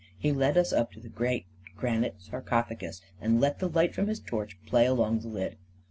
He 0.17 0.31
led 0.31 0.57
us 0.57 0.73
up 0.73 0.91
to 0.93 0.99
the 0.99 1.09
great 1.09 1.45
gran 1.77 2.03
ite 2.03 2.15
sarcophagus 2.19 3.01
and 3.21 3.39
let 3.39 3.59
the 3.59 3.69
light 3.69 3.93
from 3.93 4.07
his 4.07 4.19
torch 4.19 4.57
play 4.65 4.87
along 4.87 5.19
the 5.19 5.27
lid. 5.27 5.57